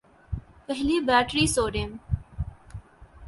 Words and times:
پہلے 0.67 0.99
battery 1.07 1.45
sodium 1.47 1.91